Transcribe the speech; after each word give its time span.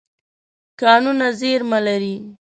کانونه 0.81 1.27
زیرمه 1.39 1.79
لري. 1.87 2.15